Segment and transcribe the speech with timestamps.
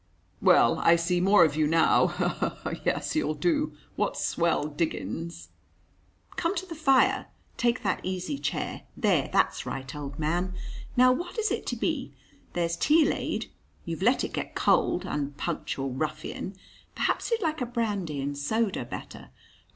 [0.41, 2.23] "Well, I see more of you now, he!
[2.23, 2.69] he!
[2.77, 2.81] he!
[2.85, 3.75] Yes, you'll do.
[3.95, 5.49] What swell diggings!"
[6.37, 7.27] "Come to the fire.
[7.55, 8.81] Take that easy chair.
[8.97, 10.55] There, that's right, old man.
[10.97, 12.15] Now, what is it to be?
[12.53, 13.51] There's tea laid
[13.85, 16.55] you've let it get cold, unpunctual ruffian.
[16.95, 19.29] Perhaps you'd like a brandy and soda better?"